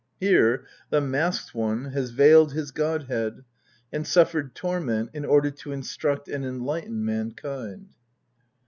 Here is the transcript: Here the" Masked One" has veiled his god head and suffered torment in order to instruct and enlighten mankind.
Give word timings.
Here 0.19 0.65
the" 0.89 0.99
Masked 1.19 1.53
One" 1.53 1.85
has 1.93 2.09
veiled 2.09 2.53
his 2.53 2.71
god 2.71 3.03
head 3.03 3.43
and 3.93 4.07
suffered 4.07 4.55
torment 4.55 5.11
in 5.13 5.25
order 5.25 5.51
to 5.51 5.71
instruct 5.71 6.27
and 6.27 6.43
enlighten 6.43 7.05
mankind. 7.05 7.93